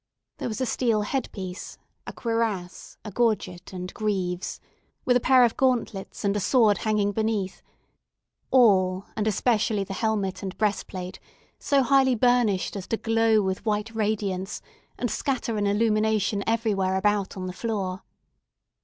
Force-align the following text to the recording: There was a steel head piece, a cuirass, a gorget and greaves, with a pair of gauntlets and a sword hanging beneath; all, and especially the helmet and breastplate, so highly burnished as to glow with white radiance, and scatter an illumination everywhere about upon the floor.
There 0.39 0.47
was 0.47 0.59
a 0.59 0.65
steel 0.65 1.03
head 1.03 1.31
piece, 1.31 1.77
a 2.07 2.11
cuirass, 2.11 2.97
a 3.05 3.11
gorget 3.11 3.71
and 3.71 3.93
greaves, 3.93 4.59
with 5.05 5.15
a 5.15 5.19
pair 5.19 5.43
of 5.43 5.55
gauntlets 5.55 6.25
and 6.25 6.35
a 6.35 6.39
sword 6.39 6.79
hanging 6.79 7.11
beneath; 7.11 7.61
all, 8.49 9.05
and 9.15 9.27
especially 9.27 9.83
the 9.83 9.93
helmet 9.93 10.41
and 10.41 10.57
breastplate, 10.57 11.19
so 11.59 11.83
highly 11.83 12.15
burnished 12.15 12.75
as 12.75 12.87
to 12.87 12.97
glow 12.97 13.43
with 13.43 13.63
white 13.63 13.93
radiance, 13.93 14.59
and 14.97 15.11
scatter 15.11 15.55
an 15.57 15.67
illumination 15.67 16.43
everywhere 16.47 16.95
about 16.95 17.35
upon 17.35 17.45
the 17.45 17.53
floor. 17.53 18.01